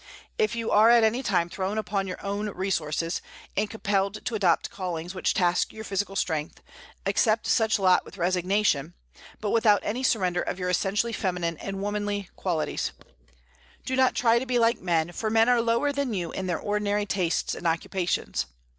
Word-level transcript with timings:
If 0.39 0.55
you 0.55 0.71
are 0.71 0.89
at 0.89 1.03
any 1.03 1.21
time 1.21 1.47
thrown 1.47 1.77
upon 1.77 2.07
your 2.07 2.19
own 2.25 2.49
resources, 2.49 3.21
and 3.55 3.69
compelled 3.69 4.25
to 4.25 4.33
adopt 4.33 4.71
callings 4.71 5.13
which 5.13 5.35
task 5.35 5.71
your 5.71 5.83
physical 5.83 6.15
strength, 6.15 6.59
accept 7.05 7.45
such 7.45 7.77
lot 7.77 8.03
with 8.03 8.17
resignation, 8.17 8.95
but 9.41 9.51
without 9.51 9.79
any 9.83 10.01
surrender 10.01 10.41
of 10.41 10.57
your 10.57 10.71
essentially 10.71 11.13
feminine 11.13 11.55
and 11.57 11.83
womanly 11.83 12.31
qualities; 12.35 12.93
do 13.85 13.95
not 13.95 14.15
try 14.15 14.39
to 14.39 14.47
be 14.47 14.57
like 14.57 14.79
men, 14.81 15.11
for 15.11 15.29
men 15.29 15.47
are 15.47 15.61
lower 15.61 15.91
than 15.91 16.15
you 16.15 16.31
in 16.31 16.47
their 16.47 16.59
ordinary 16.59 17.05
tastes 17.05 17.53
and 17.53 17.67
occupations. 17.67 18.47